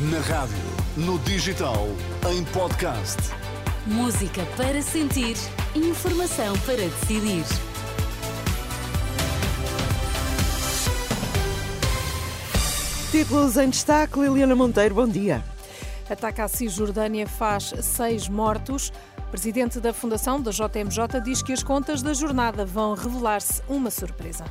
[0.00, 0.56] Na rádio,
[0.96, 1.88] no digital,
[2.30, 3.16] em podcast.
[3.84, 5.36] Música para sentir,
[5.74, 7.42] informação para decidir.
[13.10, 15.42] Títulos em destaque, Liliana Monteiro, bom dia.
[16.08, 18.92] Ataque à Cisjordânia faz seis mortos.
[19.32, 24.44] Presidente da Fundação da JMJ diz que as contas da jornada vão revelar-se uma surpresa.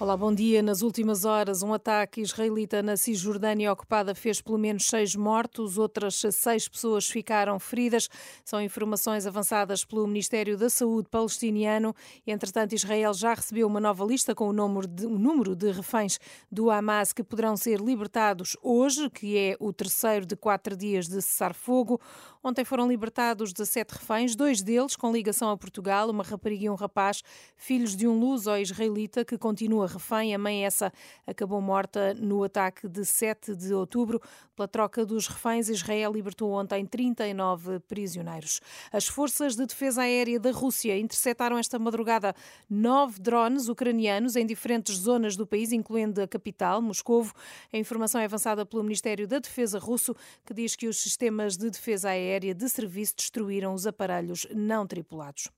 [0.00, 0.62] Olá, bom dia.
[0.62, 6.22] Nas últimas horas, um ataque israelita na Cisjordânia ocupada fez pelo menos seis mortos, outras
[6.32, 8.08] seis pessoas ficaram feridas.
[8.42, 11.94] São informações avançadas pelo Ministério da Saúde palestiniano.
[12.26, 16.18] Entretanto, Israel já recebeu uma nova lista com o número de, o número de reféns
[16.50, 21.20] do Hamas que poderão ser libertados hoje, que é o terceiro de quatro dias de
[21.20, 22.00] cessar-fogo.
[22.42, 26.74] Ontem foram libertados 17 reféns, dois deles com ligação a Portugal, uma rapariga e um
[26.74, 27.22] rapaz,
[27.54, 30.34] filhos de um luso-israelita que continua refém.
[30.34, 30.92] A mãe essa
[31.26, 34.20] acabou morta no ataque de 7 de outubro.
[34.54, 38.60] Pela troca dos reféns, Israel libertou ontem 39 prisioneiros.
[38.92, 42.34] As forças de defesa aérea da Rússia interceptaram esta madrugada
[42.68, 47.32] nove drones ucranianos em diferentes zonas do país, incluindo a capital, Moscovo.
[47.72, 51.70] A informação é avançada pelo Ministério da Defesa russo, que diz que os sistemas de
[51.70, 55.48] defesa aérea de serviço destruíram os aparelhos não tripulados.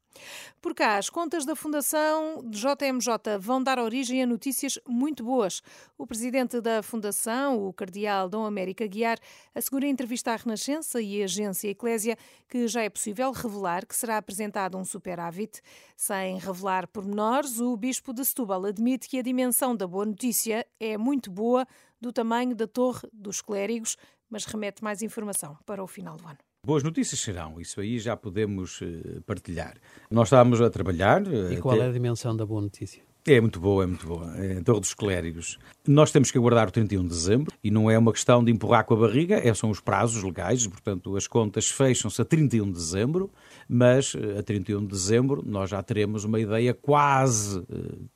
[0.60, 5.62] Por cá, as contas da Fundação JMJ vão dar origem a notícias muito boas.
[5.98, 9.19] O presidente da Fundação, o cardeal Dom América Guiar,
[9.54, 12.16] assegura em entrevista à Renascença e à agência Eclésia
[12.48, 15.60] que já é possível revelar que será apresentado um superávit.
[15.96, 20.97] Sem revelar pormenores, o bispo de Setúbal admite que a dimensão da boa notícia é
[20.97, 21.66] muito boa,
[22.00, 23.97] do tamanho da Torre dos Clérigos,
[24.28, 26.52] mas remete mais informação para o final do ano.
[26.64, 29.74] Boas notícias serão, isso aí já podemos uh, partilhar.
[30.08, 31.20] Nós estávamos a trabalhar.
[31.27, 31.86] Uh, e qual até...
[31.86, 33.02] é a dimensão da boa notícia?
[33.27, 34.32] É muito boa, é muito boa.
[34.36, 35.58] É a Torre dos Clérigos.
[35.88, 38.84] Nós temos que aguardar o 31 de dezembro e não é uma questão de empurrar
[38.84, 42.75] com a barriga, é, são os prazos legais, portanto as contas fecham-se a 31 de
[42.75, 43.28] dezembro,
[43.69, 47.60] mas uh, a 31 de dezembro nós já teremos uma ideia quase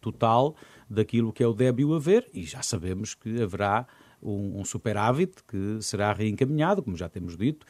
[0.00, 0.54] total
[0.88, 3.88] daquilo que é o débito a ver e já sabemos que haverá
[4.22, 7.66] um, um superávit que será reencaminhado, como já temos dito,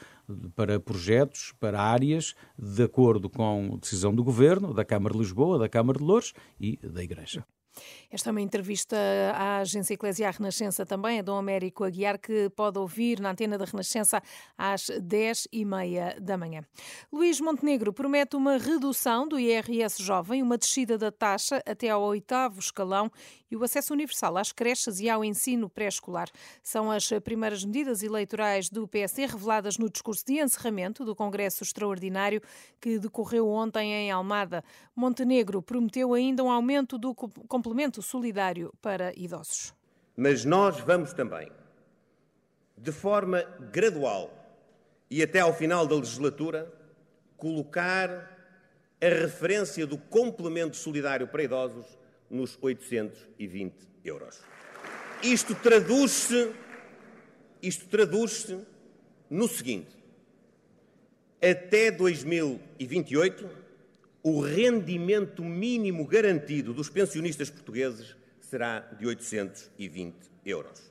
[0.55, 5.69] para projetos, para áreas, de acordo com decisão do Governo, da Câmara de Lisboa, da
[5.69, 7.45] Câmara de Louros e da Igreja.
[8.11, 8.97] Esta é uma entrevista
[9.35, 13.65] à agência Eclesiar Renascença também, a Dom Américo Aguiar, que pode ouvir na antena da
[13.65, 14.23] Renascença
[14.57, 16.63] às 10 e meia da manhã.
[17.13, 22.59] Luís Montenegro promete uma redução do IRS jovem, uma descida da taxa até ao oitavo
[22.59, 23.11] escalão
[23.51, 26.29] e o acesso universal às creches e ao ensino pré-escolar.
[26.63, 32.41] São as primeiras medidas eleitorais do PSD reveladas no discurso de encerramento do Congresso Extraordinário
[32.81, 34.65] que decorreu ontem em Almada.
[34.95, 37.66] Montenegro prometeu ainda um aumento do complemento
[38.03, 39.75] solidário para idosos.
[40.17, 41.51] Mas nós vamos também,
[42.77, 44.33] de forma gradual
[45.11, 46.73] e até ao final da legislatura,
[47.37, 48.09] colocar
[49.01, 51.87] a referência do complemento solidário para idosos
[52.31, 54.41] nos 820 euros.
[55.23, 56.55] Isto traduz-se
[57.63, 58.59] isto traduz-se
[59.29, 59.97] no seguinte:
[61.41, 63.49] até 2028,
[64.23, 70.89] o rendimento mínimo garantido dos pensionistas portugueses será de 820 euros.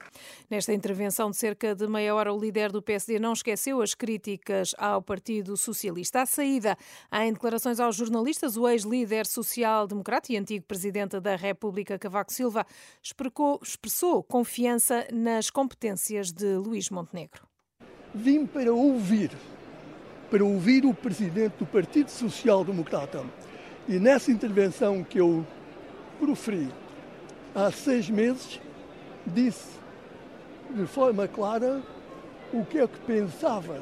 [0.49, 4.73] Nesta intervenção de cerca de meia hora, o líder do PSD não esqueceu as críticas
[4.77, 6.21] ao Partido Socialista.
[6.21, 6.77] À saída,
[7.11, 12.65] em declarações aos jornalistas, o ex-líder social-democrata e antigo presidente da República, Cavaco Silva,
[13.01, 17.47] expressou confiança nas competências de Luís Montenegro.
[18.13, 19.31] Vim para ouvir,
[20.35, 23.23] para ouvir o presidente do Partido Social Democrata.
[23.88, 25.47] E nessa intervenção que eu
[26.19, 26.68] proferi
[27.56, 28.59] há seis meses,
[29.25, 29.79] disse
[30.72, 31.81] de forma clara
[32.51, 33.81] o que é que pensava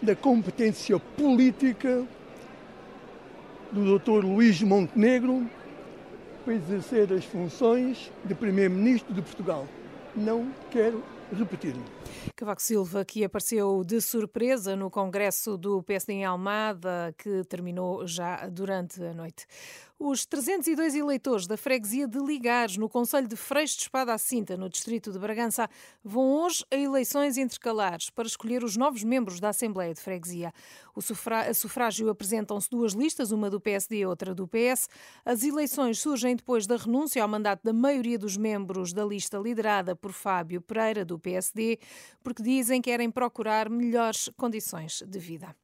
[0.00, 2.04] da competência política
[3.72, 4.24] do Dr.
[4.24, 5.50] Luís Montenegro
[6.44, 9.66] para exercer as funções de Primeiro-Ministro de Portugal.
[10.14, 11.84] Não quero repetir-me.
[12.34, 18.46] Cavaco Silva, que apareceu de surpresa no Congresso do PSD em Almada, que terminou já
[18.48, 19.46] durante a noite.
[19.98, 24.54] Os 302 eleitores da freguesia de Ligares, no Conselho de Freixo de Espada à Cinta,
[24.54, 25.70] no distrito de Bragança,
[26.04, 30.52] vão hoje a eleições intercalares para escolher os novos membros da Assembleia de Freguesia.
[30.94, 34.86] O sufrá a sufrágio apresentam-se duas listas, uma do PSD e outra do PS.
[35.24, 39.96] As eleições surgem depois da renúncia ao mandato da maioria dos membros da lista liderada
[39.96, 41.78] por Fábio Pereira, do PSD,
[42.22, 45.56] porque dizem que querem procurar melhores condições de vida.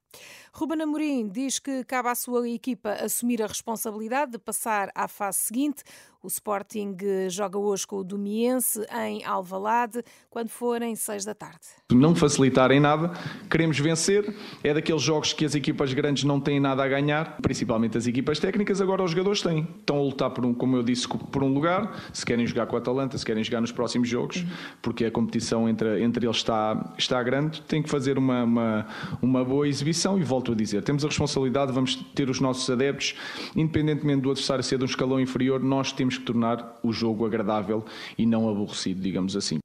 [0.53, 5.39] Ruben Amorim diz que cabe à sua equipa assumir a responsabilidade de passar à fase
[5.39, 5.83] seguinte.
[6.25, 6.97] O Sporting
[7.29, 11.59] joga hoje com o Domiense em Alvalade, quando forem seis da tarde.
[11.91, 13.11] Não facilitar em nada,
[13.51, 14.33] queremos vencer.
[14.63, 18.39] É daqueles jogos que as equipas grandes não têm nada a ganhar, principalmente as equipas
[18.39, 18.81] técnicas.
[18.81, 19.67] Agora os jogadores têm.
[19.81, 22.01] Estão a lutar por um, como eu disse, por um lugar.
[22.13, 24.45] Se querem jogar com a Atalanta, se querem jogar nos próximos jogos,
[24.81, 28.87] porque a competição entre, entre eles está, está grande, têm que fazer uma, uma,
[29.21, 30.17] uma boa exibição.
[30.21, 33.17] E volto a dizer, temos a responsabilidade, vamos ter os nossos adeptos,
[33.57, 37.25] independentemente do adversário ser de um escalão inferior, nós temos temos que tornar o jogo
[37.25, 37.85] agradável
[38.19, 39.59] e não aborrecido, digamos assim.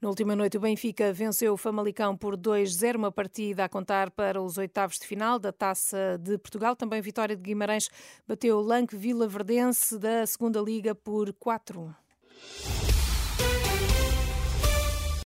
[0.00, 4.40] Na última noite, o Benfica venceu o Famalicão por 2-0, uma partida a contar para
[4.40, 6.76] os oitavos de final da Taça de Portugal.
[6.76, 7.88] Também vitória de Guimarães
[8.28, 11.94] bateu o Lanque Vila Verdense da Segunda Liga por 4-1.